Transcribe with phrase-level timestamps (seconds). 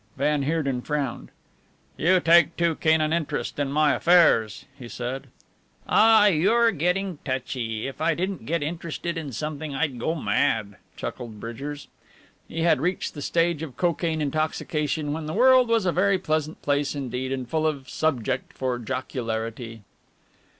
[0.17, 1.29] Van Heerden frowned.
[1.95, 5.27] "You take too keen an interest in my affairs," he said.
[5.87, 6.25] "Aw!
[6.25, 7.85] You're getting touchy.
[7.85, 11.87] If I didn't get interested in something I'd go mad," chuckled Bridgers.
[12.47, 16.63] He had reached that stage of cocaine intoxication when the world was a very pleasant
[16.63, 19.83] place indeed and full of subject for jocularity.